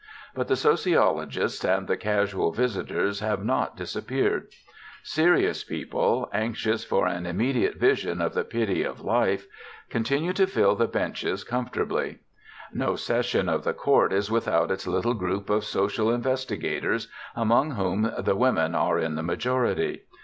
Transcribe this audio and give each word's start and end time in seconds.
But 0.33 0.47
the 0.47 0.55
sociologists 0.55 1.63
and 1.63 1.87
the 1.87 1.95
casual 1.95 2.51
visitor 2.51 3.07
have 3.19 3.45
not 3.45 3.77
disappeared. 3.77 4.47
Serious 5.03 5.63
people, 5.63 6.27
anxious 6.33 6.83
for 6.83 7.05
an 7.05 7.27
immediate 7.27 7.75
vision 7.75 8.19
of 8.19 8.33
the 8.33 8.43
pity 8.43 8.81
of 8.81 9.01
life, 9.01 9.45
continue 9.91 10.33
to 10.33 10.47
fill 10.47 10.73
the 10.73 10.87
benches 10.87 11.43
comfortably. 11.43 12.17
No 12.73 12.95
session 12.95 13.47
of 13.47 13.63
the 13.63 13.73
court 13.73 14.11
is 14.11 14.31
without 14.31 14.71
its 14.71 14.87
little 14.87 15.13
group 15.13 15.51
of 15.51 15.63
social 15.65 16.09
investigators, 16.09 17.07
among 17.35 17.73
whom 17.73 18.11
the 18.17 18.35
women 18.35 18.73
are 18.73 18.97
in 18.97 19.13
the 19.13 19.21
majority. 19.21 20.05